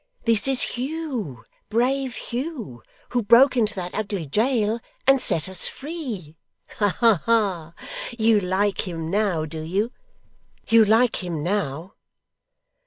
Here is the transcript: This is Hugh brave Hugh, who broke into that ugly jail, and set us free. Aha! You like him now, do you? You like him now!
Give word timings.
This 0.25 0.47
is 0.47 0.61
Hugh 0.63 1.43
brave 1.69 2.15
Hugh, 2.15 2.81
who 3.09 3.21
broke 3.21 3.55
into 3.55 3.75
that 3.75 3.93
ugly 3.93 4.25
jail, 4.25 4.79
and 5.05 5.21
set 5.21 5.47
us 5.47 5.67
free. 5.67 6.37
Aha! 6.79 7.75
You 8.17 8.39
like 8.39 8.87
him 8.87 9.11
now, 9.11 9.45
do 9.45 9.61
you? 9.61 9.91
You 10.67 10.85
like 10.85 11.23
him 11.23 11.43
now! 11.43 11.93